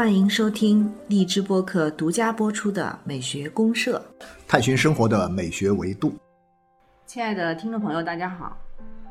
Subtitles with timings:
[0.00, 4.02] 欢迎收听荔枝播客独家播出的《美学公社》，
[4.48, 6.14] 探寻生活的美学维度。
[7.04, 8.56] 亲爱的听众朋友，大家好，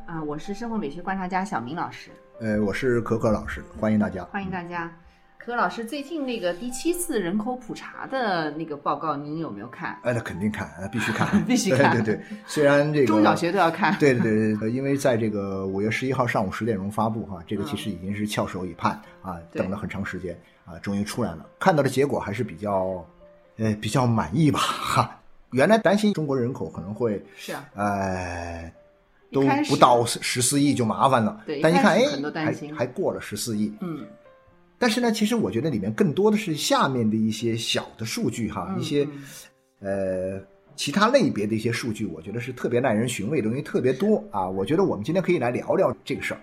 [0.08, 2.10] 啊，我是生活美学观察家小明老师，
[2.42, 4.24] 呃，我是可可老师，欢迎大家。
[4.32, 4.92] 欢迎大家。
[5.40, 9.98] 可老师，最近那个第七次人口普查的那个报告，您有没有看？
[10.04, 13.98] 哎，那肯定看，呃必须看， 必须看对对对，虽然这个中小学都要看。
[13.98, 21.48] 对对对对，因为在这个五月十一号上午十点钟发布哈，这个其实已经是翘首以盼啊，等了很长时间啊，终于出来了。
[21.58, 23.04] 看到的结果还是比较，
[23.58, 25.22] 呃，比较满意吧哈。
[25.52, 28.72] 原来担心中国人口可能会，是啊，呃，
[29.32, 32.04] 都不到十四亿就麻烦了，对但一看哎
[32.46, 34.06] 还心还过了十四亿，嗯，
[34.80, 39.06] 但是呢，其实我觉得里面更多的是下面的一些小的数据哈，嗯一些
[39.82, 40.42] 呃
[40.76, 44.48] 其他类别的一些数据，我觉得是特别耐人寻味的东西特别多啊。
[44.48, 46.40] 我觉得我们今天可以来聊聊这个事儿。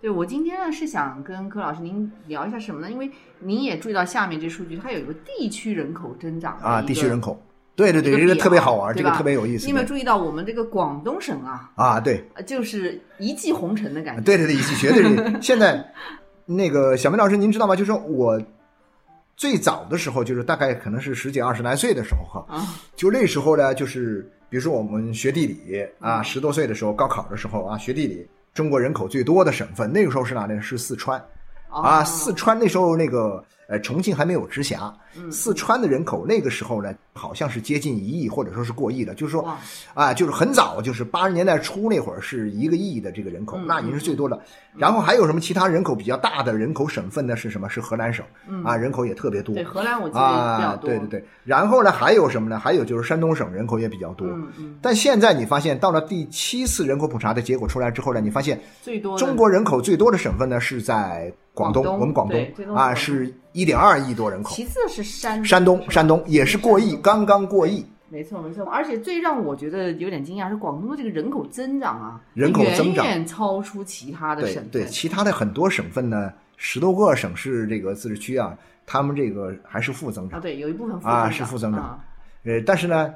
[0.00, 2.90] 对我今天呢是想跟柯老师您聊一下什么呢？
[2.90, 7.38] 因为您也注意到下面这数据，它有一个地区人口增长啊，地区人口，
[7.76, 14.22] 对对对，这个特别好玩，这个特别有意思你有没有注意到我们这个广东省啊，啊，对呃就是一骑红尘的感觉。
[14.22, 15.38] 对对对，一骑绝对是。
[15.42, 15.84] 现在
[16.52, 17.76] 那个小明老师，您知道吗？
[17.76, 18.40] 就是我
[19.36, 30.60] 最早的时候，就是大概可能是十几二十来岁的时候哈，啊，就那时候呢，就是比如说我们学地理啊，十多岁的时候，高考的时候啊，学地理，中国人口最多的省份，那个时候是哪里呢？
[30.60, 31.18] 是四川
[31.68, 39.48] 啊，哦四川那时候那个呃，重庆还没有直辖，嗯四川的人口那个时候呢，好像是接近一亿，或者说是过亿的，就是说
[39.94, 44.36] 啊，就是很早，就是八十年代初那会儿是一个亿的这个人口，嗯那已经是最多的。
[44.76, 47.36] 然后还有什么其他人口比较大的人口省份呢？
[47.36, 47.68] 是什么？
[47.68, 48.26] 是河南省
[48.64, 49.54] 啊，人口也特别多。
[49.54, 50.90] 嗯对，河南我记得比较啊，多。
[50.90, 51.24] 对对对。
[51.44, 52.58] 然后呢，还有什么呢？
[52.58, 54.26] 还有就是山东省人口也比较多。
[54.82, 64.54] 但现在你发现，到了第七次人口普查的结果出来之后呢，你发现最多中国人口最多的省份呢是在广东，我们广东啊是一点二亿多人口。
[64.54, 67.84] 其次是山山东，山东也是过亿，刚刚过亿。
[68.08, 74.70] 没错没错，而且最让我觉得有点惊讶是广东的这个人口增长啊，人口增长远远超出其他的省份。
[74.70, 80.40] 对，其他的很多省份呢，十多个省市这个自治区啊，他们这个还是负增长。
[80.40, 82.04] 啊，对，有一部分负啊增长是负增长啊
[82.42, 83.14] 呃，但是呢，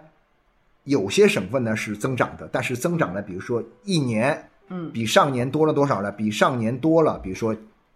[0.85, 6.13] 有些省份呢是增长的，但是增长呢，比如说一年，嗯比上年多了多少呢？
[6.13, 7.53] 比上年多了，比如说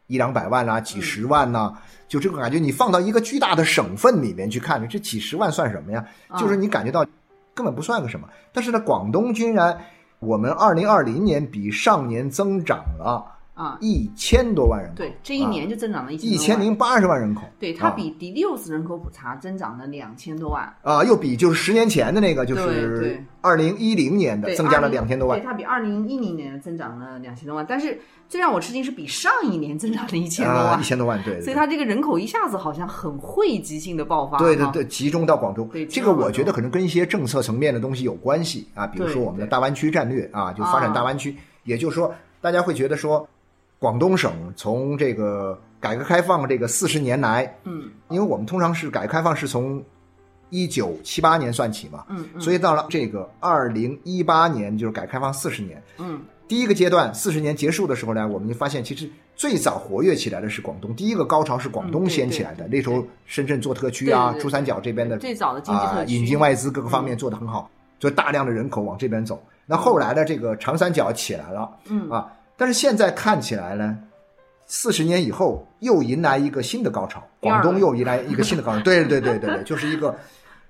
[0.09, 1.73] 一两百万啦、几十万呐、
[2.09, 6.05] 就这个感觉，你放到一个巨大的省份里面去看，这几十万算什么呀？
[6.27, 7.07] 啊就是你感觉到
[7.55, 8.29] 根本不算个什么。
[8.53, 9.79] 但是呢，广东居然，
[10.19, 23.25] 我们二零二零年比上年增长了啊，一千多万人口，对，这一年就增长了一一千万零八十万人口，对，它啊比第六次人口普查增长了两千多万，啊，又比就是十年前的那个，就是对。
[23.41, 25.39] 二零一零年的，增加了20两千多万。
[25.39, 27.99] 对，它比二零一零年增长了两千多万，但是
[28.29, 35.63] 最让我吃惊是比上一年增长了一千多啊，万一，千多万，对，所以它这个人口一下子好像很汇集性的爆发，对对对，集中到广州。
[35.73, 40.93] 对，这个我觉得可能跟一些政策层面的东西有关系啊，比如说我们的大湾区战略啊，就发展啊。
[40.93, 43.27] 大湾区，也就是说，大家会觉得说，
[43.79, 47.91] 广东省从这个改革开放这个四十年来，嗯。
[48.09, 49.83] 因为我们通常是改革开放是从
[50.51, 55.83] 一九七八年算起嘛，嗯嗯，所以到了这个二零一八年，就是改革开放四十年。
[55.99, 56.21] 嗯。
[56.49, 59.07] 第一个阶段四十年结束的时候呢，我们就发现其实
[59.37, 62.67] 最早活跃起来的是广东，第一个高潮是广东掀起来的。
[62.69, 62.79] 对。
[62.79, 69.39] 那时候深圳做特区啊，珠三角这边的最早的经济啊特区，引进外资各个方面做得很好，就大量的人口往这边走。
[69.67, 72.09] 那后来的这个长三角起来了嗯。
[72.11, 73.97] 啊，但是现在看起来呢，
[74.67, 78.81] 四十年以后又迎来一个新的高潮，广东又迎来一个新的高潮。
[78.85, 80.15] 对对对对对，就是一个。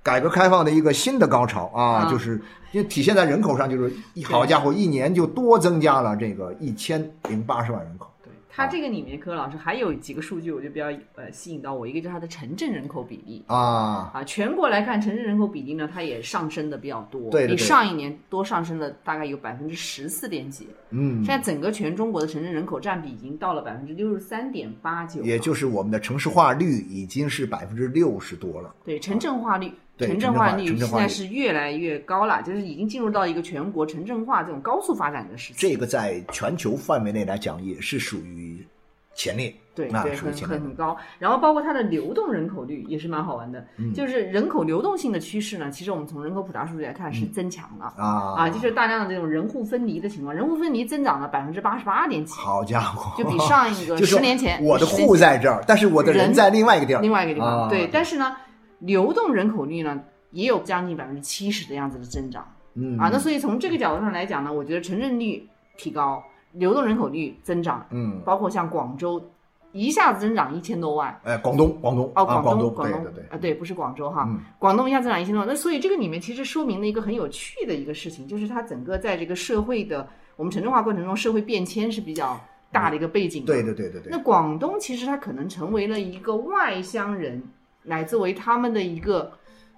[0.00, 2.40] 改革开放的一个新的高潮啊，嗯就是
[2.72, 8.08] 就体现在人口上，就是一好家伙，一年就多增加了这个一千零八十万人口。
[8.58, 13.44] 对它这个里面，柯老师还有几个数据，我就比较呃吸引到我，一个就是它的城镇人口比例。
[13.46, 20.66] 啊，啊，全国来看，城镇人口比例呢，它也上升的比较多，对对对比上一年多上升了大概有百分之十四点几。
[20.90, 28.74] 嗯现，在整个全中国的城镇人口占比已经到了百分之六十三点八九，也就是我们的城市化率已经是百分之六十多了。
[28.84, 35.58] 对城镇化率，对城镇化率现在是越来越高了，就是已经进入到一个全国城镇化这种高速发展的时期。
[35.58, 38.64] 这个在全球范围内来讲也是属于
[39.14, 39.52] 前列，
[39.90, 40.32] 那对对，很。
[40.32, 40.96] 很很高。
[41.18, 47.92] 然后包括它的流动人口率也是蛮好玩的，嗯就是人口流动性的趋势呢，其实我们从人口普查数据来看是增强了。
[47.96, 58.36] 啊啊，就是大量的这种人户分离的情况，人户分离增长了百分之八十八点几，好家伙，就比上一个 就是十年前，我的10年前户在这儿，但是我的人人在另外一个地儿，另外一个地方，啊对，但是呢，
[58.78, 63.08] 流动人口率呢也有将近百分之七十的样子的增长嗯啊。
[63.12, 66.22] 那所以从这个角度上来讲呢，我觉得城镇率提高，
[66.52, 69.22] 流动人口率增长，嗯包括像广州。
[69.72, 71.20] 一下子增长一千多万。
[71.24, 75.46] 哎，广东，广东哦，啊，广东，对对对，啊，对，不是广州哈，嗯广东一下增长一千多万。
[75.46, 82.40] 那所以这个里面其实说明了一个很有趣的一个事情，就是它整个在这个社会的我们城镇化过程中，社会变迁是比较
[82.72, 83.52] 大的一个背景的。
[83.52, 84.18] 对对对对对那。
[84.20, 87.40] 广东其实它可能成为了一个外乡人
[87.88, 89.32] 来作为他们的一个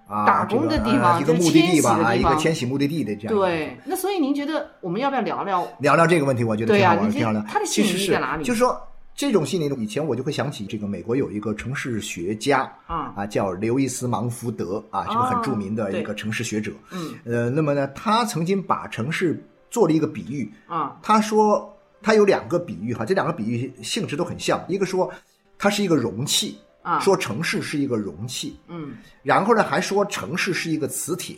[0.07, 3.33] 啊，打工的地方呃一个就是目的地吧，啊，一个迁徙目的地的这样。
[3.35, 3.77] 对。
[3.85, 5.67] 那所以您觉得我们要不要聊聊？
[5.79, 7.43] 聊聊这个问题，我觉得挺好玩的，挺好的。
[7.47, 8.79] 它的吸引其实是力在哪里就是说
[9.15, 16.71] 这种心理，以前我就会想起这个美国有一个城市学家啊啊，叫刘易斯·芒福德啊，这个很著名的一个城市学者。
[16.91, 25.09] 嗯呃，那么呢，他曾经把城市做了一个比喻，啊他说他有两个比喻哈，这两个比喻性质都很像，一个说
[25.57, 28.93] 它是一个容器，啊，说城市是一个容器，嗯
[29.23, 31.35] 然后呢还说城市是一个磁铁。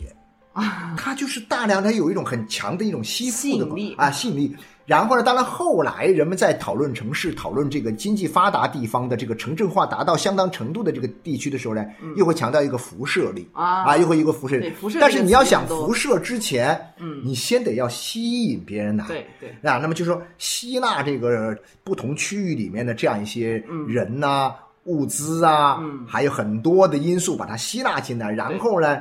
[0.52, 4.56] 啊 它就是大量，它有一种很强的一种吸附的力啊吸引力。
[4.86, 11.84] 然后呢，当然后来人们在讨论城市、讨论这个经济发达地方的这个城镇化达到相当程度的这个地区的时候呢，
[12.16, 14.98] 又会强调一个辐射力嗯啊啊，又会一个辐射力辐射。
[15.00, 19.04] 但是你要想辐射之前，嗯你先得要吸引别人来。
[19.08, 29.00] 对对啊，那么就说吸纳这个不同区域里面的这样一些人呐、物资啊，嗯还有很多的因素把它吸纳进来，然后呢，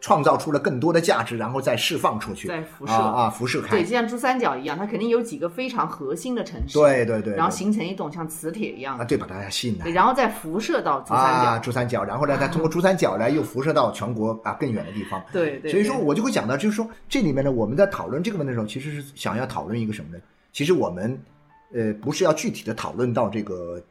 [0.00, 3.90] 创造出了更多的价值，然后再释放出去，再辐射啊啊，辐射开对，就。
[3.90, 9.90] 像珠三角一样，它肯定有几个非常核心的城市，对对对，然后形成一种像磁铁一样啊，对，把大家吸引来，。
[9.90, 15.22] 然后再辐射到珠三啊，角，珠三角，然后呢，再通过珠三角呢，又辐射到全国啊更远的地方。
[15.32, 15.70] 对对。
[15.70, 20.22] 所以说我就会讲到，就是说这里面呢，我们在讨论这个问题的时候，其实是想要讨论一个什么呢？
[20.52, 21.18] 其实我们
[21.74, 23.82] 呃不是要具体的讨论到这个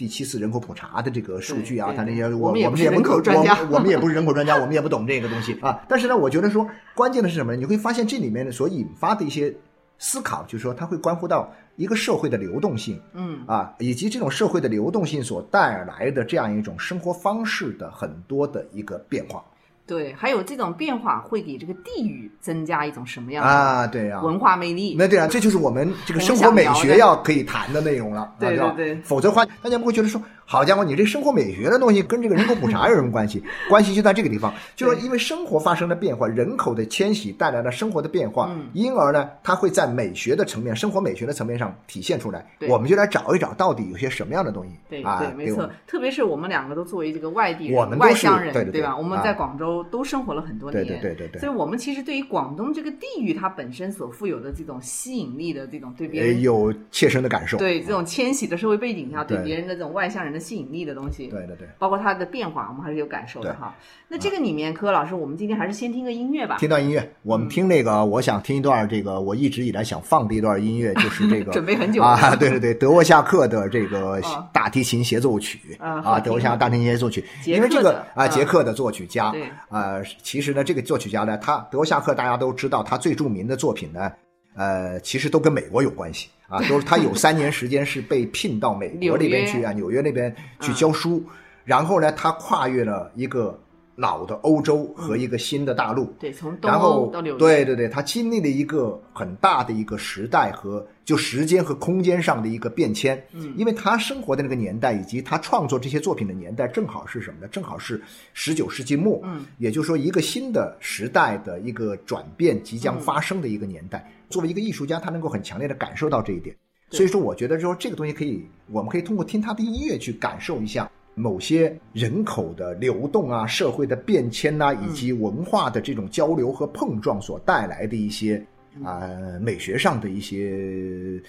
[0.00, 5.78] 第七次人口普查的这个数据啊，对对它那些我我们也不人口专家我们我们也不是人口专家， 我们也不懂这个东西啊。
[5.86, 7.58] 但是呢，我觉得说关键的是什么呢？
[7.58, 9.54] 你会发现这里面所引发的一些
[9.98, 19.44] 思考，就是说它会关乎到一个社会的流动性，嗯啊，以及这种社会的流动性所带来的这样一种生活方式的很多的一个变化
[19.90, 24.94] 对，还有这种变化会给这个地域增加一种什么样的啊，对啊，文化魅力？
[24.96, 28.56] 那对啊，这就是我们这个生活美学要可以谈的内容了，对？
[28.56, 33.42] 对对否则的话，大家不会觉得说，好家伙，你这生活美学的东西跟这个人口普查有什么关系？
[33.68, 42.46] 关系就在这个地方，就是说因为生活发生了变化，人口的迁徙带来了生活的变化，嗯因而呢，它会在美学的层面、生活美学的层面上体现出来。
[42.68, 45.18] 我们就来找一找，到底有些什么样的东西对啊？
[45.18, 45.68] 对，没错。
[45.88, 48.96] 特别是我们两个都作为这个外地人、外乡人，对吧？
[48.96, 51.40] 我们啊在广州都生活了很多年，对对对对对。
[51.40, 56.40] 所以我们其实对于广东这个地域它本身所富有的这种吸引力的这种对别呃人。
[56.42, 57.58] 有切身的感受。
[57.58, 59.44] 对这种迁徙的社会背景下，对对。
[59.44, 63.74] 别人的这种外向人的吸引力的东西，对对对，包括它的变化，我们还是有感受的哈。
[64.08, 66.56] 那这个里面，柯老师，我们今天还是先听个音乐吧。
[66.58, 78.30] 听段音乐，我们听那个，我想听一段这个我一直以来想放的一段音乐，就是这个 准备很久啊，了对对对，德沃夏克的这个哦 大提琴协奏曲啊，德沃夏克大提琴协奏曲，因为这个啊，嗯。
[78.30, 84.12] 捷克的作曲家对，呃，其实呢，这个作曲家呢，他德沃夏克大家都知道，他最著名的作品呢，
[84.56, 91.24] 呃，其实都跟美国有关系啊，都是他有三年时间是被聘到美国那边去啊，纽约那边去教书，
[91.64, 93.56] 然后呢，他跨越了一个
[94.00, 103.22] 老的欧洲和一个新的大陆，对，从东然后欧到纽约，对对对，他经历了一个很大的一个时代和就时间和空间上的一个变迁。
[103.32, 107.48] 嗯因为他生活的那个年代以及他创作这些作品的年代，正好是什么呢？
[107.48, 108.00] 正好是
[108.32, 114.10] 十九世纪末，嗯，也就是说一个新的时代的一个转变即将发生的一个年代。
[114.30, 116.56] 作为一个艺术家，他能够很强烈的感受到这一点。
[116.88, 128.44] 所以说，我觉得说这个东西可以，我们可以通过听他的音乐去感受一下某些人口的流动啊、社会的变迁呐、以及文化的这种交流和碰撞所带来的一些
[128.84, 129.02] 啊、
[129.40, 131.20] 美学上的一些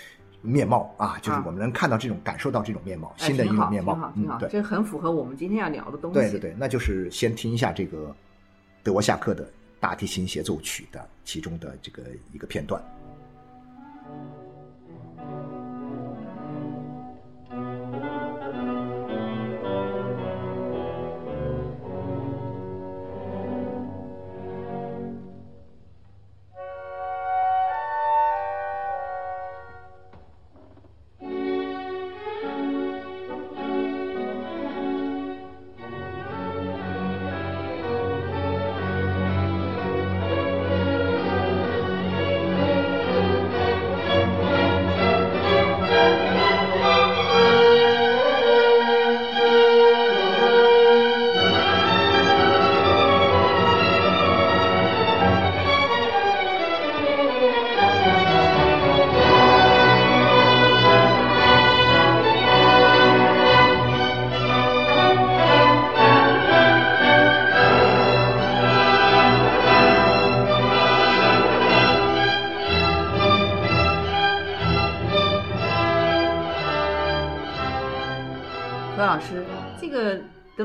[0.41, 4.11] 面貌啊，就是啊我们能看到这种、感受到这种面貌，哎新的一种面貌挺好，。
[4.13, 6.19] 挺好，，嗯对，这很符合我们今天要聊的东西。
[6.19, 8.15] 对对对，那就是先听一下这个
[8.83, 12.81] 德沃夏克的大提琴协奏曲的其中的这个一个片段。《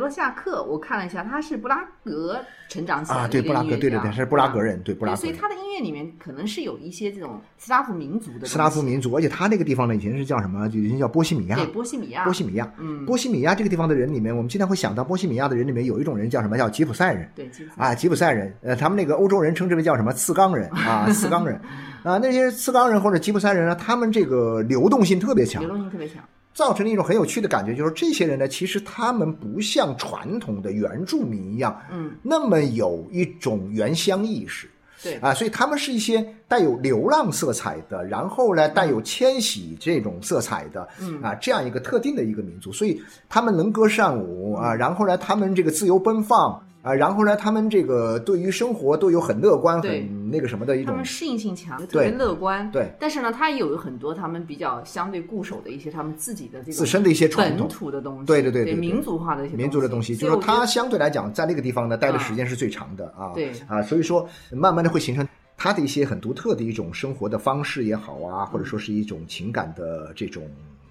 [0.07, 5.17] 罗夏克，我看了一下，他是布拉格成长起来的啊，对，布拉格，对对对，他是布拉格人，对布拉，格人。
[5.21, 10.69] 所以他的音乐里面可能是有一些这种斯拉夫民族的斯拉夫民族，而且他那个地方呢，以前是叫什么？
[10.69, 11.57] 就以前叫波西米亚。
[11.57, 16.57] 对波西米亚，波西米亚，嗯波西米亚这个地方的人里面，我们经常会想到波西米亚的人里面有一种人叫什么？
[16.57, 17.29] 叫吉普赛人。
[17.35, 21.61] 对吉普赛啊，吉普赛人，呃，他们那个欧洲人称之为叫什么次冈人啊，次冈人，
[22.05, 26.23] 啊，那些次冈人或者吉普赛人呢，他们这个流动性特别强流，动性特别强，
[26.57, 34.67] 造成了一种很有趣的感觉，就是这些人呢，其实他们不像传统的原住民一样，嗯，那么有一种原乡意识。
[35.03, 41.21] 对，啊，所以他们是一些带有流浪色彩的，然后呢带有迁徙这种色彩的，嗯。
[41.23, 52.89] 啊，这样一个特定的一个民族，所以他们能歌善舞啊，然后呢他们这个自由奔放啊，然后呢他们这个对于生活都有很乐观、很那个什么的一种他们适应性强，特别乐观，对。
[53.01, 57.69] 但是呢，他也有很多他们比较相对固守的一些他们自己的这个自身的一些传本统。
[57.69, 63.33] 土的东西，对对对对对民族化的一些民族的东西，就是他相对来讲，在那个地方呢待的时间是最长的啊。
[63.35, 65.27] 对啊，所以说慢慢的会形成
[65.57, 70.45] 他的一些很独特的一种生活的方式也好啊，或者说是一种情感的这种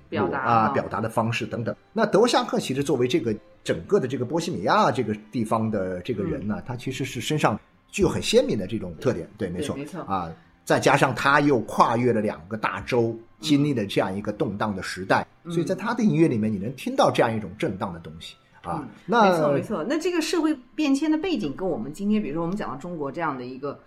[0.10, 1.74] 表达啊啊表达的方式等等。
[1.94, 3.34] 那德沃夏克其实作为这个
[3.66, 9.28] 整个的这个波西米亚这个地方的这个人呢，他其实是身上具有很鲜明的这种特点。
[9.38, 10.32] 对，没错，没错啊。
[10.64, 18.82] 再加上他又跨越了两个大洲，经历了这样一个动荡的时代，所以在他的音乐里面，你能听到这样一种震荡的东西啊。
[18.84, 19.86] 嗯那没错没错。
[19.88, 23.80] 那这个社会变迁的背景跟我们今天，比如说我们讲到中国这样的一个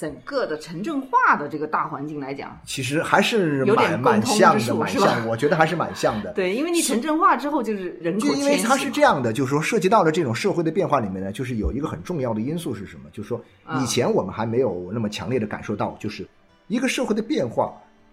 [0.00, 6.32] 整个的城镇化的这个大环境来讲，其实还是有点蛮像的，蛮像，我觉得还是蛮像的。
[6.32, 13.10] 对，因为你城镇化之后就是人口就因为它是这样的，就是说涉及到了这种社会的变化里面呢，就是有一个很重要的因素是什么？
[13.12, 16.26] 就是说啊以前我们还没有那么强烈的感受到，就是
[16.68, 17.70] 一个社会的变化，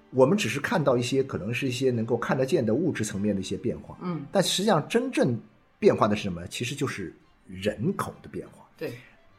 [0.10, 5.40] 我们只是看到一些可能是一些能够看得见的物质层面的一些变化，嗯，但实际上真正
[5.80, 6.46] 变化的是什么？
[6.48, 7.16] 其实就是
[7.48, 8.66] 人口的变化。
[8.78, 8.92] 对，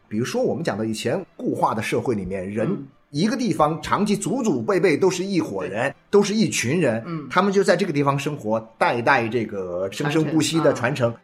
[0.08, 2.86] 比如说我们讲到以前固化的社会里面，人嗯。
[3.10, 7.26] 一个地方长期祖祖辈辈都是一伙人，都是一群人，嗯。
[7.30, 11.14] 他们就在这个地方生活，代代这个生生不息的传承。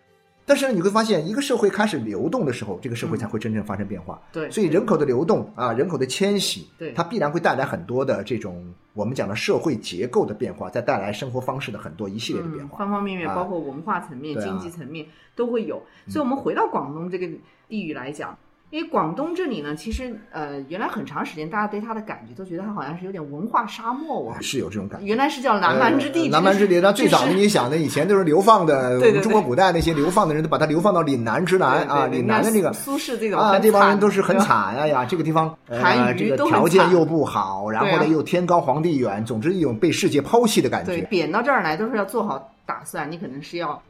[0.46, 4.18] 但是呢，你会发现，一个社会开始流动的时候，这个社会才会真正发生变化。
[4.32, 4.50] 对。
[4.50, 6.92] 所以人口的流动啊，人口的迁徙，对。
[6.92, 8.64] 它必然会带来很多的这种
[8.94, 12.78] 我们讲的社会结构的变化，再带来生活方式的很多一系列的变嗯，化。
[12.78, 13.34] 方方面面，啊。
[13.34, 14.42] 包括文化层面、啊。
[14.42, 15.82] 经济层面都会有。
[16.08, 17.26] 所以，我们回到广东这个
[17.68, 18.38] 地域来讲，
[18.74, 24.34] 因为广东这里呢，其实呃，原来很长时间大家对它的感觉都觉得它好像是有点文化沙漠哇。
[24.40, 25.06] 是有这种感觉。
[25.06, 43.80] 原来是叫南蛮之地，呃南蛮之地，那最早的你想的，以前都是流放的，我们中国古代那些流放的人都把它流放到岭南之南啊，岭南的那个苏轼这种啊，很这帮人都是很惨哎呀，这个地方韩呃，这个条件又不好，然后呢又天高皇帝远，总之一种被世界抛弃的感对，觉，贬到这儿来都是要做好打算，你可能是要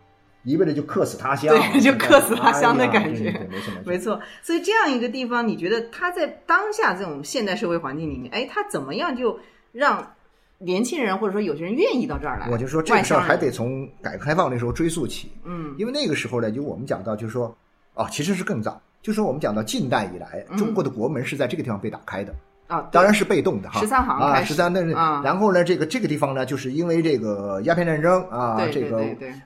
[0.44, 3.32] 一味的就客死他乡，对就客死他乡的感觉。
[3.50, 4.20] 没错没错。
[4.42, 9.38] 所以这样一个地方，你觉得它在当下这种现代社会环境里面，哎，它怎么样就
[9.72, 10.14] 让
[10.58, 12.48] 年轻人或者说有些人愿意到这儿来？
[12.50, 15.74] 我就说这个事儿还得从改革开放那时候追溯起，嗯。
[15.78, 17.56] 因为那个时候呢，就我们讲到，就是说，
[17.94, 20.56] 哦，其实是更早，就是说我们讲到近代以来，嗯。
[20.58, 22.34] 中国的国门是在这个地方被打开的，
[22.66, 23.80] 啊，当然是被动的哈。
[23.80, 29.04] 十三行啊，十三的啊然后呢，这个这个地方呢，就是因为这个鸦片战争啊，这个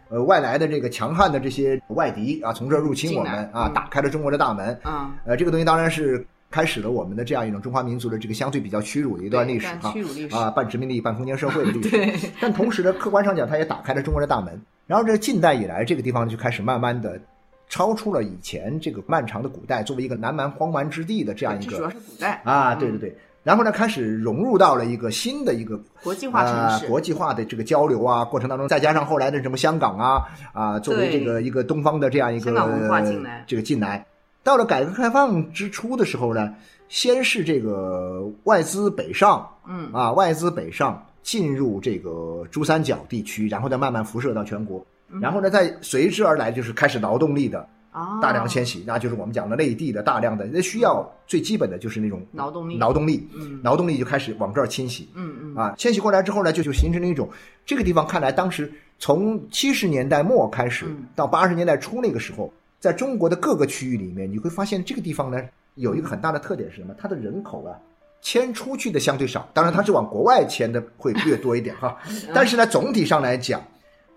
[0.08, 4.78] 呃外来的这个强悍的这些外敌啊，从这儿入侵我们啊，打开了中国的大门。
[4.82, 11.90] 啊，呃，这个东西当然是开始了我们的这样一种中华民族的这个相对比较屈辱的一段历史哈屈辱历史啊，半殖民地半封建社会的历史。
[11.90, 14.60] 对，但同时呢，客观上讲，它也打开了中国的大门。
[14.86, 17.20] 然后这近代以来，这个地方就开始慢慢的
[17.68, 22.40] 超出了以前这个漫长的古代作为一个南蛮荒蛮之地的这样一个主要是古代。
[22.44, 23.16] 啊，嗯对对对。
[23.44, 26.84] 然后呢，开始融入到了一个新的一个国际化城市。
[26.84, 30.22] 呃国际化的这个交流啊过程当中，再加上后来的什么香港啊
[30.52, 33.44] 啊，作为这个一个东方的这样一个香港文化进来。
[33.46, 34.04] 这个进来，
[34.42, 36.54] 到了改革开放之初的时候呢，
[36.88, 39.90] 先是这个外资北上，嗯。
[39.92, 44.84] 啊，外资北上进入这个珠三角地区，然后再慢慢辐射到全国，
[45.20, 52.78] 然后呢，再随之而来就是开始劳动力的啊，大量迁徙，那就是我们讲的内地的大量的，那需要最基本的就是那种劳动力。
[52.78, 53.60] 劳动力，嗯。
[53.64, 55.56] 劳动力就开始往这儿侵袭，嗯嗯。
[55.56, 57.28] 啊，迁徙过来之后呢，就就形成了一种
[57.64, 61.04] 这个地方看来，当时从七十年代末开始嗯。
[61.16, 65.40] 到八十年代初那个时候，在中国的各个区域里面，你会发现这个地方呢
[65.76, 66.94] 有一个很大的特点是什么？
[66.98, 67.74] 它的人口啊。
[68.20, 71.96] 迁出去的相对少，当然它是往国外迁的会略多一点哈，
[72.34, 73.62] 但是呢，总体上来讲，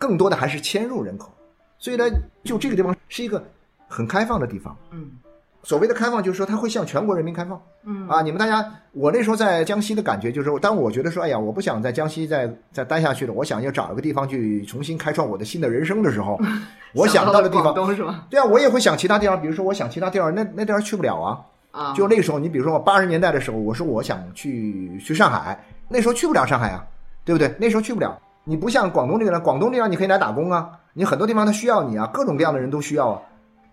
[0.01, 1.31] 更多的还是迁入人口，
[1.77, 2.05] 所以呢，
[2.43, 3.43] 就这个地方是一个
[3.87, 5.11] 很开放的地方，嗯
[5.63, 7.61] 所谓的开放，就是说它会向全国人民开放。
[7.83, 16.39] 嗯啊，你们大家，我那时候在江西的感觉就是说，当我觉得说，哎呀，我不想在江西再再待下去了，我想要找一个地方去重新开创我的新的人生的时候，
[16.95, 18.25] 我想到的地方，东是吧？
[18.27, 21.39] 对啊，我也会想其他地方，比如说我想其他地方，那那地方去不了啊。
[21.69, 26.83] 啊，就那个时候，你比如说我八十年代的时候，我说我想去去上海，那时候去不了上海啊，
[27.23, 27.53] 对不对？
[27.59, 28.19] 那时候去不了。
[28.43, 33.21] 你不像广东这个呢，广东地方你可以来打工啊，你很多地方他需要你啊，各种各样的人都需要啊。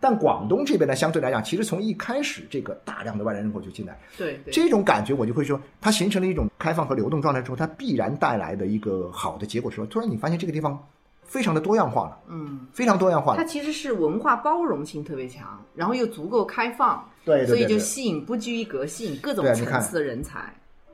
[0.01, 10.79] 但广东这边呢，相对来讲，其实从一开始这个大量的外来人口就进来，对对，这种感觉我就会说，它形成了一种开放和流动状态之后，它必然带来的一个好的结果是说，突然你发现这个地方
[11.25, 13.39] 非常的多样化了，嗯，非常多样化了。
[13.39, 20.39] 它其实是文化包容性特别强，然后又足够开放，对对对对所以就吸引不拘一格，吸引各种层次的人才。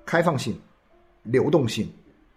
[0.07, 0.59] 开放性、
[1.25, 1.87] 流动性、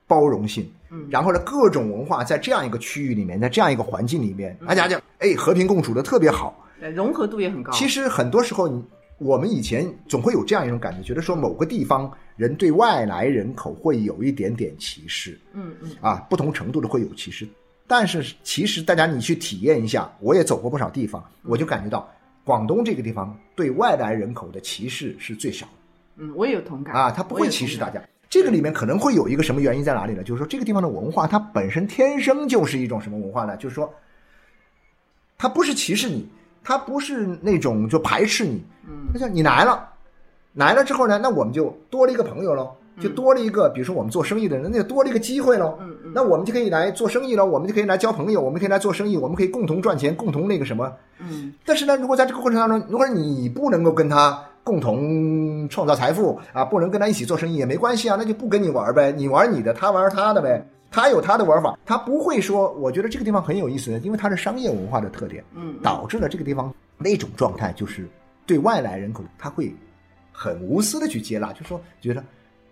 [0.05, 6.63] 包容性，嗯然后呢，各种文化在这样一个区域里面，在这样一个环境里面，嗯大家讲，哎，和平共处的特别好。
[6.79, 7.71] 呃融合度也很高。
[7.73, 8.83] 其实很多时候，你
[9.17, 17.47] 我们以前总会有这样一种感觉，觉得说某个地方人对外来人口会有一点点歧视嗯嗯，啊，不同程度的会有歧视。
[17.87, 22.07] 但是其实大家你去体验一下，我也走过不少地方，我就感觉到
[22.43, 25.71] 广东这个地方对外来人口的歧视是最少的。
[26.17, 27.99] 嗯，我也有同感啊，他不会歧视大家。
[28.29, 30.23] 这个里面可能会有一个什么原因在哪里呢？
[30.23, 33.55] 就是说这个地方的文化，它本身天生就是一种什么文化呢？
[33.57, 33.93] 就是说，
[35.37, 36.27] 它不是歧视你，
[36.63, 39.87] 它不是那种就排斥你，嗯它叫你来了，
[40.53, 45.77] 来了之后呢，那我们就多了一个朋友喽，就多了一个，比如说我们做生意的人，那就多了一个机会喽。
[45.79, 50.91] 嗯嗯那我们就可以来做生意了，我们就可以来交朋友，我们可以来做生意，我们可以共同赚钱，共同那个什么。
[51.19, 68.05] 嗯但是呢，如果在这个过程当中，如果你不能够跟他共同创造财富啊，不能跟他一起做生意也没关系啊，那就不跟你玩呗，你玩你的，他玩他的呗，他有他的玩法，他不会说，我觉得这个地方很有意思的，因为它是商业文化的特点，嗯，导致了这个地方那种状态，就是
[68.45, 69.73] 对外来人口他会
[70.33, 72.21] 很无私的去接纳，就说觉得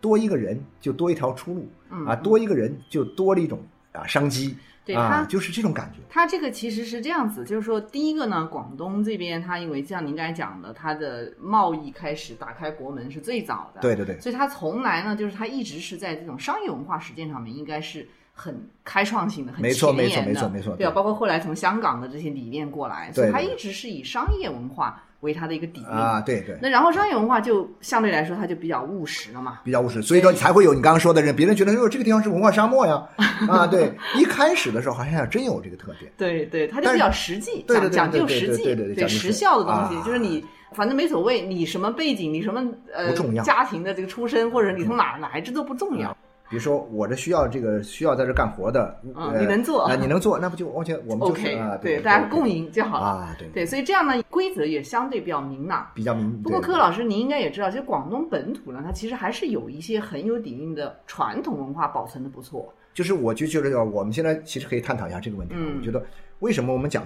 [0.02, 3.58] 多一个人就多一条出路嗯啊，多一个人就多了一种
[3.94, 4.54] 啊商机
[4.86, 6.00] 对啊，他就是这种感觉。
[6.10, 20.86] 它这个其实是这样子，就是说，第一个呢，广东这边它因为像您刚才讲的，它的贸易开始打开国门是最早的，对对对，所以它从来呢，就是它一直是在这种商业文化实践上面，应该是很开创性的、很没错前沿的，没错没错没错对。
[20.86, 23.54] 啊，包括后来从香港的这些理念过来，所以它对对。
[23.54, 25.88] 一直是以商业文化为它的一个底蕴。
[25.88, 26.58] 啊，对对。
[26.62, 29.60] 那然后商业文化就相对来说，它就比较务实了嘛。
[29.66, 33.04] 比较务实，所以说才会有你刚刚说的人，别人觉得哟这个地方是文化沙漠呀，
[33.50, 46.16] 啊，对，一开始的时候好像真有这个特点，对对，它就比较实际，讲讲究实际，对实实效的东西，啊就是你反正没所谓，你什么背景，你什么呃家庭的这个出身，或者你从哪儿来，这都不重要。
[46.50, 53.06] 比如说我这需要这个需要在这干活的，嗯呃你能做啊，你能做，那不就完全我们就是 OK，啊，对，对，大家共赢就好了。
[53.06, 55.88] 啊，对，对，所以这样呢，规则也相对比较明朗。
[55.96, 56.42] 比较明。
[56.44, 62.72] 不过柯老师，您应该也知道，其实广东本土呢，它其实还是有一些很有底蕴的传统文化保存的不错。
[62.94, 65.58] 就是我就觉得，我们现在其实可以探讨一下这个问题啊。
[65.60, 66.02] 嗯我觉得
[66.40, 67.06] 为什么我们讲，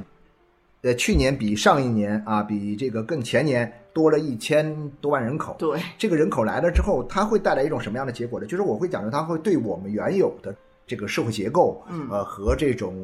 [0.82, 5.58] 呃，去年比上一年啊，比这个更前年多了一千多万人口。
[5.60, 8.46] 对，这个人口来了之后，它会带来一种什么样的结果呢？
[8.46, 10.56] 就是我会讲的，它会对我们原有的
[10.88, 12.96] 这个社会结构，嗯呃，和这种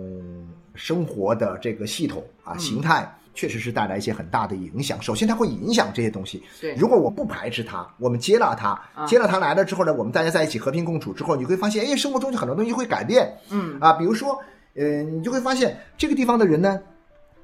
[0.73, 5.01] 生活的这个系统啊嗯形态，确实是带来一些很大的影响。
[5.01, 6.41] 首先，它会影响这些东西。
[6.62, 13.38] 对如果我不排斥它，我们接纳它，啊接纳它来了之后呢，我们大家在一起和平共处之后，你会发现，哎，生活中就很多东西会改变。
[13.51, 14.39] 嗯啊，比如说，
[14.75, 16.79] 呃，你就会发现这个地方的人呢，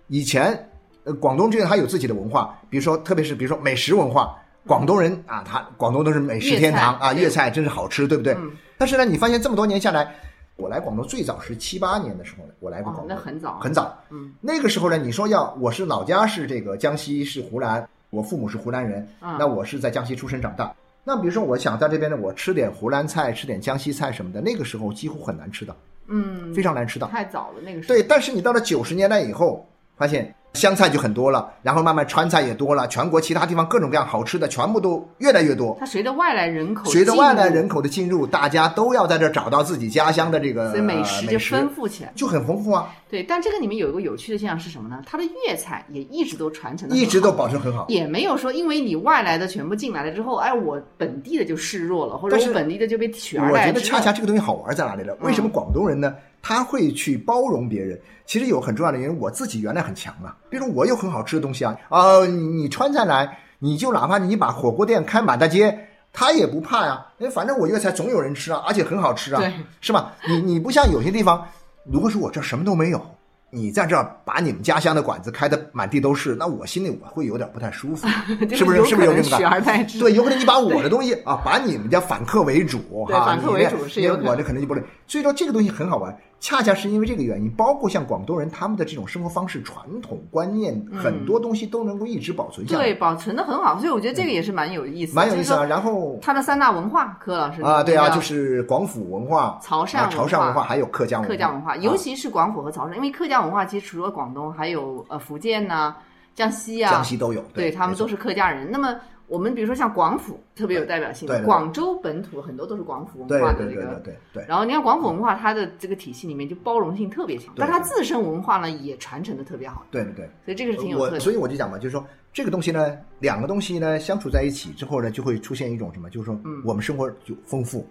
[0.07, 0.70] 以前
[1.03, 4.35] 呃广东这边它有自己的文化，比如说特别是比如说美食文化，
[4.67, 8.33] 广东人啊，他广东都是美食天堂啊，粤菜真是好吃，对不对？
[8.33, 10.15] 嗯但是呢，你发现这么多年下来，
[10.55, 13.95] 我来广东最早是七八年的时候呢，我来过哦广，东，那很早，很早。
[14.09, 20.73] 嗯那个时候呢，你说要我是老家是这个江西是湖南，我父母是湖南人，啊那我是在江西出生长大。
[21.03, 25.75] 那比如说，我想在这边呢，我吃点湖南菜，吃点江西菜什么的，那个时候几乎很难吃到，
[26.07, 27.07] 嗯，非常难吃到。
[27.07, 27.95] 太早了那个时候。
[27.95, 35.77] 对，但是你到了九十年代以后，发现湘菜就很多了，然后慢慢川菜也多了，全国其他地方各种各样好吃的全部都越来越多。
[35.79, 42.11] 它随着外来人口随着外来人口的进入，大家都要在这儿找到自己家乡的这个所以美食食就丰富起来。
[42.15, 45.01] 就很丰富啊，对，但这个里面有一个有趣的现象是什么呢？
[45.05, 47.85] 它的粤菜也一直都传承的，一直都保持很好。
[47.87, 53.81] 也没有说因为你外来的全部进来了之后，哎，我本地的就示弱了，或者我本地的就被取而代之我觉得。
[53.81, 55.15] 恰恰这个东西好玩在哪里了？
[55.21, 56.13] 为什么嗯广东人呢？
[56.41, 57.99] 他会去包容别人？
[58.25, 60.35] 其实有很重要的原因，我自己原来很强啊。
[60.49, 65.77] 比如说我有很好吃的东西啊，啊、你你川菜来，你就哪怕你把火锅店开满大街，
[66.13, 67.05] 他也不怕呀。
[67.17, 69.41] 因为反正我粤菜总有人吃啊，而且很好吃啊，
[69.81, 70.13] 是吧？
[70.27, 71.45] 你你不像有些地方，
[71.91, 73.05] 如果说我这儿什么都没有，
[73.49, 78.07] 你在这儿把你们家乡的馆子开的满地都是，那我心里我会有点不太舒服，
[78.55, 78.85] 是不是？
[78.85, 79.85] 是不是有这种感？
[79.85, 79.99] 觉？
[79.99, 84.81] 对，有可能你把我的东西啊，把你们家反客为主哈，反客为主是有我这可能就不对。
[85.05, 93.77] 所以说这个东西很好玩，恰恰是因为这个原因，包括像广东人他们的这种生活方式、传统观念，很多东西都能够一直保存下来，对，保存的很好。
[93.77, 95.63] 所以我觉得这个也是蛮有意思的，蛮有意思啊。
[95.63, 101.27] 然后他的三大文化，柯老师啊，对啊，就是广府文化、潮汕潮汕文化，还有客家文化。
[101.27, 105.95] 客家文化，尤其是广府和潮汕，因为客家文化其实除了广东，还有呃福建呐、
[106.33, 108.71] 江西啊，江西都有，对他们都是客家人。
[108.71, 108.95] 那么。
[109.31, 114.45] 我们比如说像广府特别有代表性，广州本土很多都是广府文化的这个，对对。
[114.45, 119.85] 然后你看广府文化，它的这个体系里面就包容性特别强，但它自身文化呢也传承的特别好。
[119.89, 120.25] 对对对。
[120.43, 121.19] 所以这个是挺有特色。
[121.21, 127.87] 所以我就讲嘛，就是说这个东西呢，两个东西呢相处在一起之后呢，就会出现一种什么，就是说我们生活就丰富。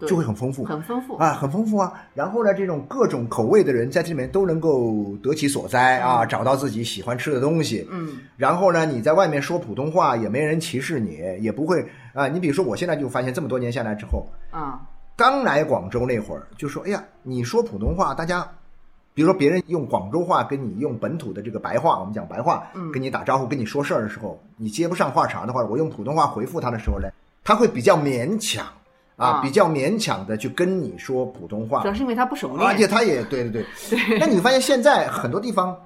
[0.00, 1.92] 就会很丰富，很丰富啊，很丰富啊。
[2.14, 7.86] 然后呢，这种各种口味的人在这里面都能够得其所哉啊，找到自己喜欢吃的东西。
[7.90, 8.18] 嗯。
[8.36, 12.28] 然后呢，你在外面说普通话也没人歧视你，也不会啊。
[12.28, 14.80] 你比如说，我现在就发现这么多年下来之后，啊，
[15.16, 18.46] 刚来广州那会儿就说，哎呀，你说普通话，大家，
[19.14, 27.08] 比如说别人用广州话跟你用本土的这个白话，我们讲白话，跟你打招呼、跟你说事儿的时候，你接不上话茬的话，我用普通话回复他的时候呢，
[27.44, 28.66] 他会比较勉强。
[29.16, 34.18] 啊，比较勉强的去跟你说普通话，主要是因为他不熟练，而且他也对对对。
[34.18, 35.76] 那你发现现在很多地方，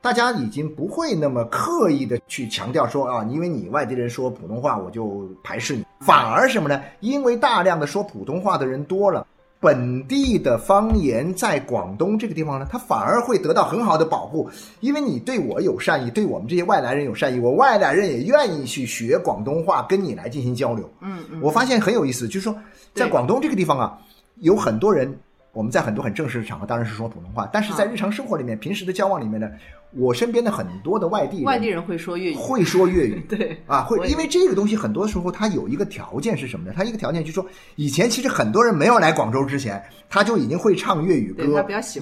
[0.00, 6.80] 大家已经不会那么刻意的去强调说啊，因为你外地人说普通话，我就排斥你，反而什么呢？
[7.00, 9.26] 因为大量的说普通话的人多了。
[9.60, 14.48] 本地的方言在广东这个地方呢，它反而会得到很好的保护，
[14.80, 20.88] 因为你对我有善意，对我们这些外来人有善意，我外来人也愿意去学广东话跟你来进行交流。
[21.00, 22.54] 嗯嗯，我发现很有意思，就是说
[22.94, 23.98] 在广东这个地方啊，
[24.36, 25.18] 有很多人，
[25.58, 29.50] 我们在很多很正式的场合当然是说普通话，但是在日常生活里面、平时的交往里面呢。
[29.92, 36.74] 我身边的很多的外地人，外地人会说粤语，会说粤语， 对啊，会，因为这个东西很多时候它有一个条件是什么呢？
[36.76, 41.42] 它一个条件就是说，以前其实很多人没有来广州之前，他就已经会唱粤语歌，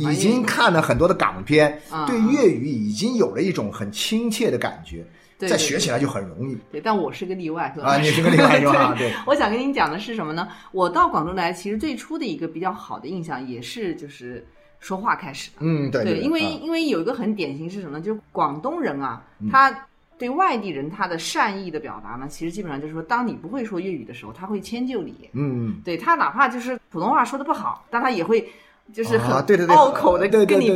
[0.01, 6.57] 已经看了很多的港片，对粤语已经有了一种很亲切的感觉，再学起来就很容易。
[6.71, 7.89] 对，但我是个例外，是吧？
[7.89, 8.95] 啊，你是个例外 是吧？
[8.97, 9.13] 对。
[9.27, 10.49] 我想跟您讲的是什么呢？
[10.73, 14.47] 我到广州来，其实最初的一个比较好的印象也是就是。
[14.79, 18.05] 说话开始，嗯，对对，因为因为有一个很典型是什么呢？
[18.05, 19.75] 就是广东人啊，他
[20.19, 28.47] 对外地人他的善意的表达呢，其实基本上就是说，当你不会说粤语的时候，他会迁就你，嗯，对他哪怕就是普通话说的不好，但他也会。
[28.95, 29.31] 就是很
[29.69, 30.71] 拗口的跟你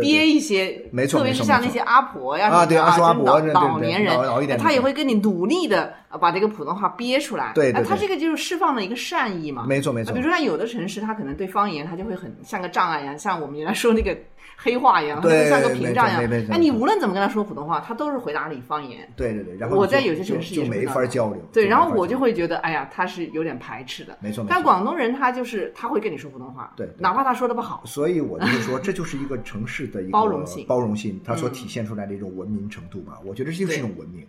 [0.00, 7.52] 憋一些，没错，特别是像那些阿婆呀，啊，对阿阿婆，老年人，他也会跟你努力的把这个普通话憋出来。
[7.54, 9.66] 对，他这个就是释放了一个善意嘛。
[9.66, 10.12] 没错没错。
[10.12, 14.16] 比如说像有的城市，他可能对方言他就会很像个障碍一样，像我们原来说那个
[14.56, 16.46] 黑话一样，对像个屏障一样。
[16.50, 19.06] 哎，你无论怎么跟他说普通话，他都是回答你方言。
[19.16, 19.56] 对对对。
[19.56, 21.42] 然后我在有些城市就没法交流。
[21.52, 24.16] 对，然后我就会觉得，哎呀，他是有点排斥的。
[24.20, 24.46] 没错。
[24.48, 27.82] 但广东人他就是他会跟你说普通话，对，哪怕他说的不好。
[27.84, 28.40] 所以我。
[28.46, 33.18] 就是说，这就是一个城市的一个包容性，包容性，它所体现出来的一种文明程度吧。
[33.24, 34.24] 我觉得这就是一种文明，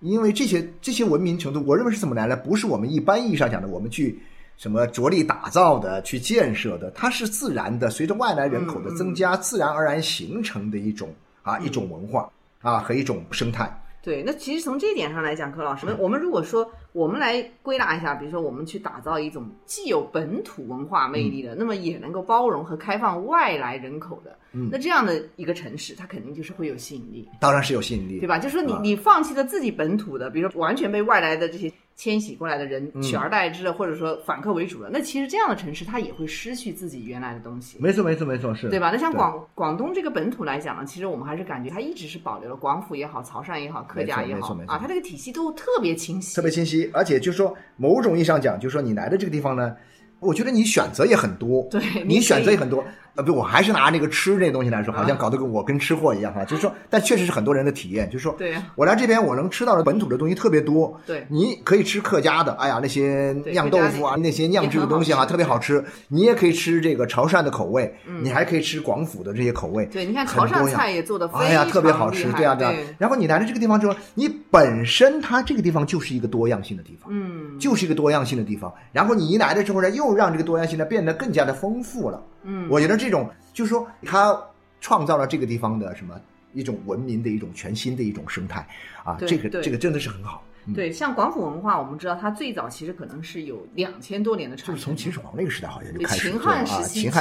[0.00, 2.36] 因为这些这些文明程度，我认为是怎么来的？
[2.36, 4.18] 不是我们一般意义上讲的，我们去
[4.56, 13.79] 什么着力打造的、去建设的，它是自然的，随着外来人口的增加，自然而然形成的一种啊一种文化啊和一种生态。
[14.02, 24.38] 对，那其实从这一点上来讲，柯老师，我们如果说我们来归纳一下，比如说我们去打造一种既有本土文化魅力的，那么也能够包容和开放外来人口的，
[24.70, 27.28] 那这样的一个城市，它肯定就是会有吸引力。
[27.40, 28.38] 当然是有吸引力，对吧？
[28.38, 31.70] 就是说你你放弃了自己本土的，比如说完全被外来的这些。
[32.00, 37.76] 迁徙过来的人取而代之的，或者说反客为主的，那其实这样的城市它也会失去自己原来的东西。
[37.78, 38.90] 没错，没错，没错，是对吧？
[38.90, 46.88] 那像广广东这个本土来讲呢，其实我们还是感觉它一直是保留了广府也好、潮汕也好、客家也好啊，它这个体系都特别清晰，特别清晰。
[46.94, 49.76] 而且就是说，某种意义上讲，就是说你来的这个地方呢，
[50.20, 52.82] 我觉得你选择也很多，对你选择也很多。
[53.16, 56.44] 呃不，我还是拿那个吃这东西来说，好像搞得跟我跟吃货一样哈。
[56.44, 60.98] 就是说，但确实是很多人的体验，就是说，对我来这边我能吃到的本土的东西特别多。
[61.06, 65.84] 对，你可以吃客家的，哎呀那些酿豆腐啊，那些酿制的东西哈，特别好吃。
[66.08, 67.92] 你也可以吃这个潮汕的口味，
[68.22, 69.84] 你还可以吃广府的这些口味。
[69.86, 72.74] 对，你看潮汕菜也做的哎呀特别好吃，对啊对啊。
[72.98, 78.72] 然后你来了这个地方之后，你本身它这个地方就是一个多样性的地方，嗯，就是一个多样性的地方。
[78.92, 82.22] 然后你一来了之后呢，又让这个多样性呢变得更加的丰富了。
[82.42, 83.30] 嗯，我觉得这种。
[83.52, 84.40] 就是说，他
[84.80, 86.18] 创造了这个地方的什么
[86.54, 88.66] 一种文明的一种全新的一种生态
[89.04, 90.42] 啊，这个这个真的是很好。
[90.74, 96.64] 对，像广府文化，我们知道它最早其实可能是有两千多年的传统，就是从秦始皇那个时代好像就开始秦汉啊，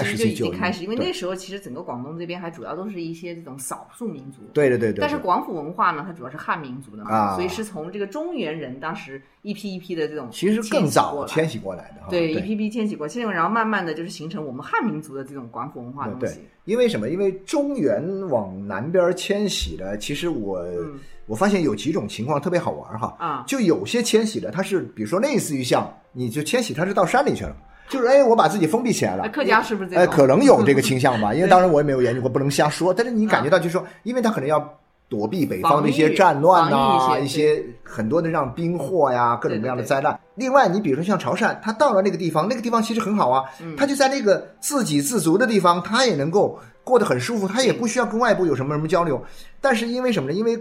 [0.04, 4.42] 时期就已经开始，因为那时候其实整个广东这边还主要都是一些这种少数民族。
[4.54, 7.36] 对对对对，但是广府文化呢，它主要是汉民族的嘛，啊。
[7.36, 17.10] 所以是从这个中原人当时一批一批的这种其实更迁徙过来早迁徙过来的，对，一批批迁徙过，现在然后慢慢的就是形成我们汉民族的这种广府文化的东对西。，因为什么？
[17.10, 21.00] 因为中原往南边迁徙的，其实我、嗯
[21.30, 23.16] 我发现有几种情况特别好玩哈。
[23.20, 27.56] 啊就有些迁徙的，它是比如说类似于像你就迁徙，它是到山里去了，
[27.88, 29.24] 就是哎，我把自己封闭起来了。
[29.24, 32.92] 哎客家是不是这哎，可能有这个 倾向吧，因为当然我也没有研究过，不能瞎说。
[32.92, 40.20] 但是你感觉到就是说，因为他可能要躲避北方的一些战乱呐、一些些很多的让兵祸呀，各种各样的灾难。
[40.36, 49.24] 另外，你比如说像潮汕，他到了那个地方，那个地方其实很好啊，嗯他就在那个自给自足的地方，他也能够过得很舒服，他也不需要跟外部有什么什么交流。
[49.62, 50.36] 但是因为什么呢？
[50.36, 50.60] 因为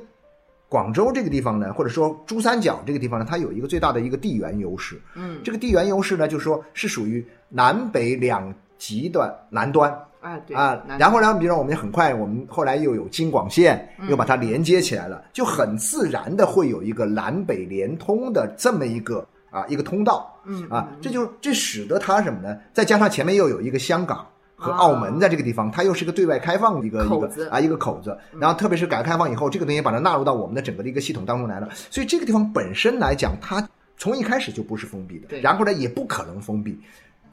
[0.68, 5.00] 广州这个地方呢，或者说珠三角这个地方呢，它有一个最大的一个地缘优势。
[5.14, 9.90] 嗯，这个地缘优势呢，就是说是属于南北两极的南端。
[10.20, 22.58] 啊对啊，南然后呢，比如说我们很快，我们后来又有京广线，嗯又把它连接起来了，就很自然的会有一个南北连通的这么一个啊一个通道嗯啊嗯，这就这使得它什么呢？
[22.72, 24.26] 再加上前面又有一个香港。
[24.58, 24.76] 和啊。
[24.78, 33.66] 澳门在这个地方，它又是个对外开放的一个一个啊一个口子，然后特别是改革开放以后，这个东西把它纳入到我们的整个的一个系统当中来了，所以这个地方本身来讲，它
[33.96, 35.40] 从一开始就不是封闭的，对。
[35.40, 36.78] 然后呢也不可能封闭，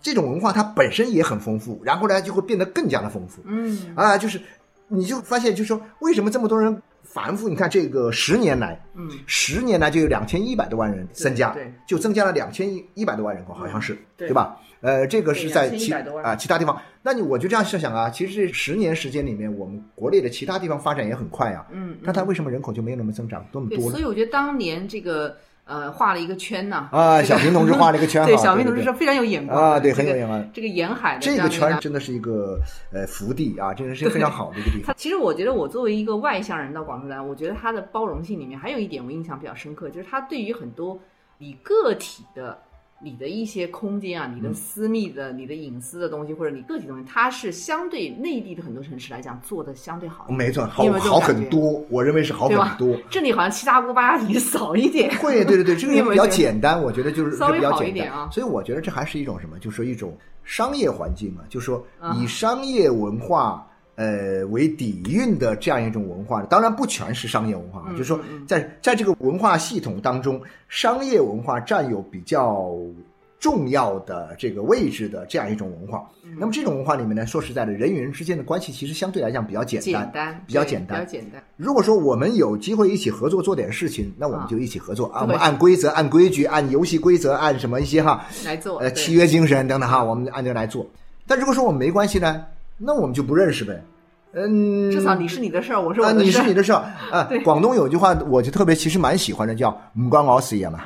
[0.01, 3.93] 这种文化它本身也很丰富，然后呢就会变得更加的丰富，嗯。
[3.95, 4.39] 啊，就是
[4.87, 6.81] 你就发现，就是说为什么这么多人
[7.15, 7.47] 反复？
[7.47, 14.59] 你看这个十年来，嗯，十年来就有两千一百多万人增加，对就增加了两千一百多万人口，好像是，对对吧？
[14.81, 23.91] 呃，这个是在对其2100多万啊其他地方，那你我就这样设想啊，其实这十年时间里面，我们国内的其他地方发展也很快啊，嗯，那它为什么人口就没有那么增长那么，多呢？
[23.91, 30.49] 所以我觉得当年这个呃画了一个圈呐，啊，这个小平同志画了一个圈， 对，小平同志是非常有眼光啊，对，很有眼光。
[30.53, 32.59] 这个沿海的这个圈真的是一个
[32.93, 34.87] 呃福地啊，真的是非常好的一个地方。
[34.87, 40.99] 他 其实我觉得我作为一个外乡人到广州来，我觉得他的包容性里面还有一点我印象比较深刻，就是他对于很多
[41.39, 42.57] 以个体的。
[43.01, 52.97] 你的一些空间啊，你的私密的、你的隐私的东西，或者你个体东西，它是相对内地的很多城市来讲做的相对好，没错，好好很多，我认为是好很多。
[53.09, 55.15] 这里好像七大姑八大姨 少一点。
[55.17, 63.67] 会，对对对，这个 也比较简单，我觉得就是稍微好一是比较简单点啊所以我觉得这还是一种什么，就是说一种商业环境嘛，就是说啊以商业文化。
[63.95, 72.75] 呃，为底蕴的这样一种文化，当然不全是商业文化，就是说在在这个文化系统当中，商业文化占有比较
[73.39, 76.05] 重要的这个位置的这样一种文化。
[76.23, 81.41] 嗯那么这种文化里面呢，说实在的，人与人之间的关系其实相对来讲比较简单，简单，比较简单比较简单。
[81.55, 90.85] 如果说我们有机会一起合作做点事情，那我们啊就一起合作啊，我们按规则、按规矩、按游戏规则、按什么一些哈，来做呃契约精神等等哈，我们按这个来做。
[91.25, 92.43] 但如果说我们没关系呢，
[92.77, 93.83] 那我们就不认识呗。
[94.33, 96.25] 嗯，至少你是你的事儿，我是我啊，的事儿。
[96.25, 97.39] 你是你的事儿 啊对。
[97.39, 100.81] 广东有句话，我就特别其实蛮喜欢的，叫“唔关我事呀”嘛。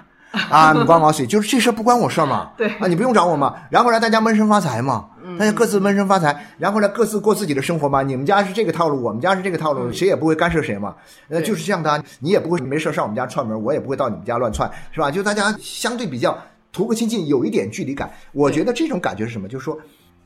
[0.52, 2.52] 啊，唔关我事，就是这事儿不关我事儿嘛。
[2.58, 3.56] 对啊，你不用找我嘛。
[3.72, 8.04] 然后呢，大家闷声发财嘛，嗯大家各自闷声发财，然后呢，各自过自己的生活嘛。
[8.04, 10.94] 你们家是这个套路，我们家是这个套路，嗯谁也不会干涉谁嘛。
[11.30, 15.10] 呃，就是这样的啊，你也不会没事上我们家串门，我也不会到你们家乱窜，是吧？
[15.10, 16.38] 就大家相对比较
[16.72, 18.12] 图个亲近，有一点距离感。
[18.32, 19.48] 我觉得这种感觉是什么？
[19.48, 19.76] 就是说。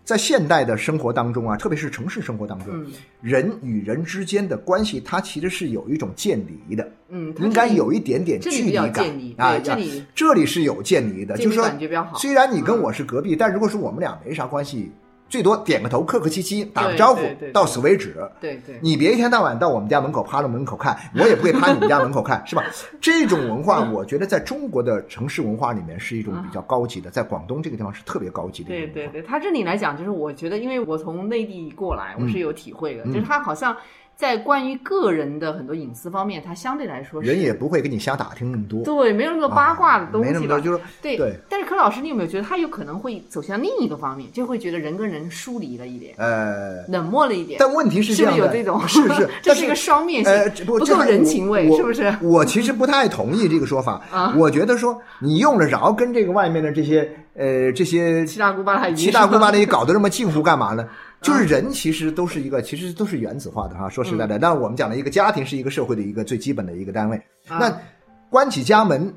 [0.03, 2.91] 在现代的生活当中啊，特别是城市生活当中，嗯。
[3.21, 6.37] 人与人之间的关系，它其实是有一种渐
[6.67, 9.05] 离的，嗯，应该有一点点距离感
[9.37, 9.57] 啊。
[9.59, 11.69] 这里这里是有渐离的，离就是说
[12.17, 14.91] 虽然你跟我是隔壁，但如果说我们俩没啥关系，
[15.33, 18.15] 最多点个头，客客气气，打个招呼到此为止。
[18.39, 22.63] 对对，你别一天到晚到我们家门口趴着门口看，我也不会趴你们家门口看， 是吧？
[23.01, 28.69] 这种文化，我觉得在中国的城市文化里面是一种比较高级的，在广东这个地方是特别高级的。
[28.69, 33.75] 对对对，他这里来讲，就是我觉得，因为我从内地过来，我是有体会的，嗯就是他好像
[34.15, 47.57] 在关于个人的很多隐私方面，他相对来说是人也不会跟你瞎打听那么多，对没有那么多八卦的东西吧没那么多，就是对对但是柯老师，你有没有觉得他有可能会走向另一个方面，就会觉得人跟人疏离了一点，呃，冷漠了一点？
[47.59, 48.87] 但问题是是这样的，不是有这种？
[48.87, 52.15] 是是， 这是一个双面性，呃，不不够人情味，是不是？
[52.21, 54.01] 我其实不太同意这个说法。
[54.11, 60.87] 啊我觉得说你用得着跟这个外面的这些呃这些七大姑八大姨，七大姑八大姨搞得这么近乎干嘛呢？
[61.23, 63.89] 嗯就是人其实都是一个，其实都是原子化的哈。
[63.89, 67.17] 说实在嗯的，但是我们讲的一个家庭是一个社会的一个最基本的一个单位。
[67.47, 67.81] 啊那
[68.29, 69.13] 关起家门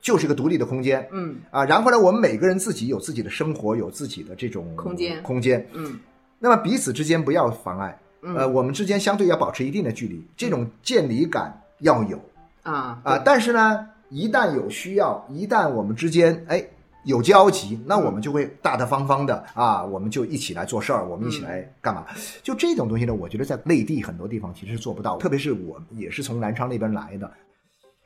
[0.00, 1.64] 就是一个独立的空间嗯啊。
[1.64, 5.66] 然后呢，我们每个人自己有自己的生活，有自己的这种空间空间。
[5.72, 5.98] 嗯
[6.40, 12.20] 那么彼此之间不要妨碍，嗯呃，我们之间相对要保持一定的距离，这种见离感要有
[12.62, 13.18] 啊啊。
[13.24, 16.64] 但是呢，一旦有需要，一旦我们之间哎
[17.04, 22.04] 有交集，那我们就会大大方方的啊，我们就一起来做事儿，我们一起来干嘛？
[22.42, 27.30] 就这种东西呢，我觉得在内地很多地方其实是做不到，特别是我也是从南昌那边来的，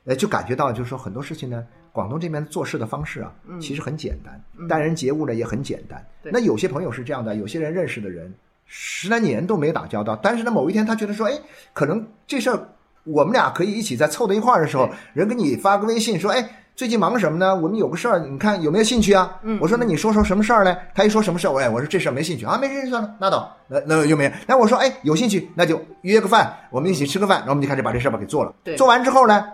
[0.05, 6.05] 呃，就感觉到就是说很多事情呢，广东这边做事的方式啊，其实很简单，待人接物呢也很简单。
[6.21, 8.33] 那有些朋友是这样的，有些人认识的人
[8.65, 11.37] 十来年都没打交道，但是呢，某一天他觉得说，哎，
[11.73, 12.69] 可能这事儿
[13.03, 16.59] 我们俩可以一起再凑到一块儿的时候，人给你发个微信说，哎。
[16.75, 17.55] 最近忙什么呢？
[17.55, 19.39] 我们有个事儿，你看有没有兴趣啊？
[19.61, 20.75] 我说那你说说什么事儿呢？
[20.95, 23.55] 他一说什么事儿，我哎，我说这事儿没兴趣啊，没兴趣算了，拉倒。
[23.67, 24.31] 那那又没。
[24.47, 28.53] 那我说哎，有兴趣，那就约个饭，我们一起吃个饭，然后我们就开始把这事儿吧给做了。
[28.75, 29.45] 做完之后呢，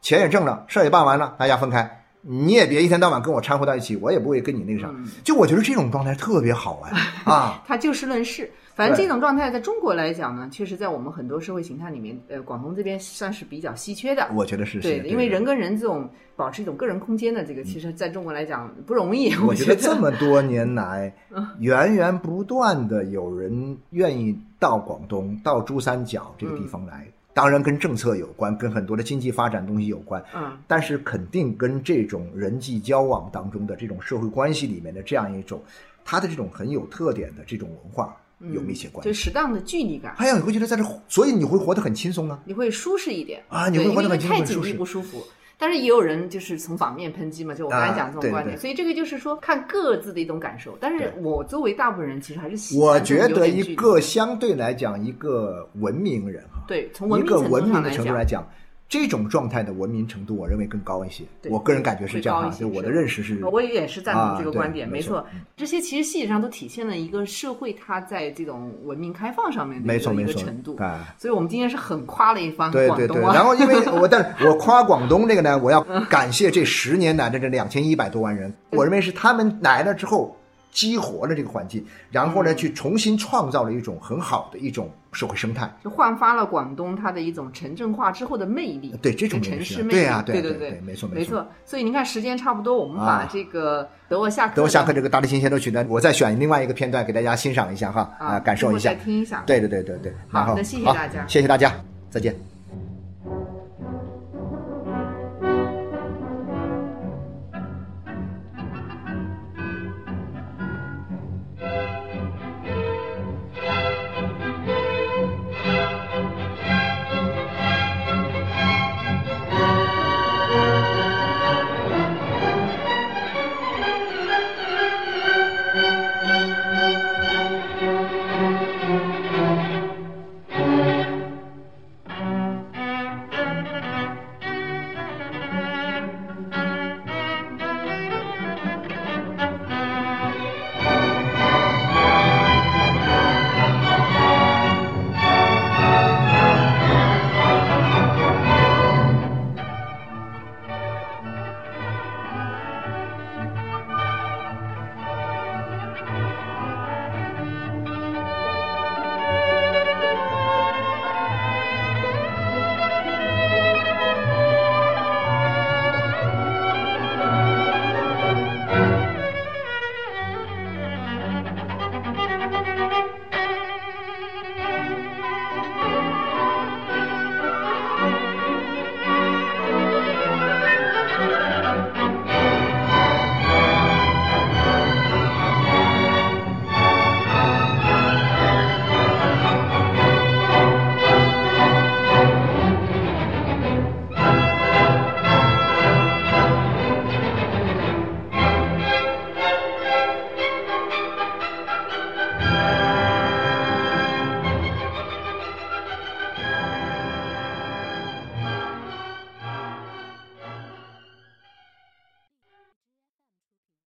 [0.00, 2.02] 钱也挣了，事儿也办完了，大家分开。
[2.28, 4.90] 你也别一天到晚跟我掺和到一起，我也不会跟你那个啥。
[5.22, 7.00] 就我觉得这种状态特别好哎
[7.32, 8.52] 啊， 他就事论事。
[8.76, 14.28] 反正这种状态在中国来讲呢，确实在我们很多社会形态里面，呃，广东这边算是比较稀缺的。
[14.34, 19.34] 我觉得是对，因为人跟人这种保持一种个人空间的这个，其实在中国来讲不容易。
[19.36, 21.10] 我觉得这么多年来，
[21.58, 30.22] 源源不断的有人愿意到广东、到珠三角这个地方来，当然跟政策有关，跟很多的经济发展东西有关。
[30.34, 35.62] 嗯，但是肯定跟这种人际交往当中的这种社会关系里面的这样一种，
[36.04, 38.14] 它的这种很有特点的这种文化。
[38.52, 40.14] 有密切关系，就适当的距离感。
[40.16, 45.22] 还有，你会觉得在这，所以你会活得很轻松啊，你会舒适一点啊，你会活得很轻松，太紧密不舒服。
[45.58, 48.58] 但是也有人就是从反面抨击嘛，就我刚才讲这种观点。
[48.58, 50.76] 所以这个就是说看各自的一种感受。
[50.78, 52.88] 但是我作为大部分人，其实还是喜欢。
[52.88, 58.46] 我觉得一个相对来讲，一个文明人哈，对，从一个文明的程度来讲。
[58.88, 61.24] 这种状态的文明程度，我认为更高一些。
[61.50, 63.44] 我个人感觉是这样啊，就我的认识是。
[63.44, 65.26] 我也是赞同这个观点，没错。
[65.56, 70.76] 这些其实细节上都体现了一个社会它在这种文明开放上面的一个程度。
[71.18, 73.34] 所以我们今天是很夸了一番广东啊。
[73.34, 80.36] 然后因为 我，但是我夸广东这个呢，我要感谢这十年来的这两千一百多万人，我认为是他们来了之后。
[80.76, 88.94] 激活了这个环境，然后呢，去重新创造了一种很好的一种社会生态，就焕发了广东它的一种城镇化之后的魅力。
[89.00, 91.46] 对这种城市魅力，对啊，对对对，没错没错。
[91.64, 99.42] 所以您看，时间差不多，我们把这个德沃夏克德沃夏克这个大提琴协奏曲呢，我再选另外一个片段给大家欣赏一下哈，啊，感受一下，听一下。
[99.46, 100.12] 对对对对对。
[100.28, 101.72] 好的，谢谢大家，谢谢大家，
[102.10, 102.55] 再见。